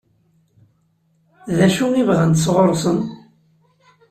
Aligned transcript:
D 1.57 1.59
acu 1.65 1.85
i 2.01 2.03
bɣant 2.07 2.41
sɣur-sen? 2.45 2.99